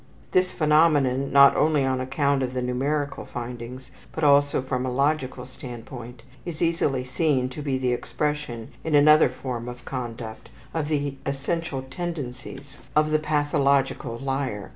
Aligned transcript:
This 0.31 0.51
phenomenon, 0.51 1.31
not 1.31 1.55
only 1.55 1.85
on 1.85 2.01
account 2.01 2.41
of 2.41 2.55
the 2.55 2.61
numerical 2.63 3.23
findings, 3.23 3.91
but 4.11 4.23
also 4.23 4.59
from 4.63 4.83
a 4.83 4.89
logical 4.91 5.45
standpoint, 5.45 6.23
is 6.43 6.59
easily 6.59 7.03
seen 7.03 7.49
to 7.49 7.61
be 7.61 7.77
the 7.77 7.93
expression, 7.93 8.69
in 8.83 8.95
another 8.95 9.29
form 9.29 9.69
of 9.69 9.85
conduct, 9.85 10.49
of 10.73 10.87
the 10.87 11.17
essential 11.27 11.83
tendencies 11.83 12.79
of 12.95 13.11
the 13.11 13.19
pathological 13.19 14.17
liar. 14.17 14.69